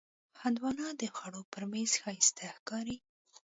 [0.41, 2.97] هندوانه د خوړو پر میز ښایسته ښکاري.